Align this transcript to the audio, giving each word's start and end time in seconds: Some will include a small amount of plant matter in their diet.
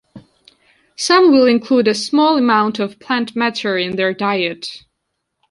Some 0.95 1.29
will 1.29 1.45
include 1.45 1.87
a 1.87 1.93
small 1.93 2.35
amount 2.35 2.79
of 2.79 2.97
plant 2.99 3.35
matter 3.35 3.77
in 3.77 3.97
their 3.97 4.15
diet. 4.15 4.81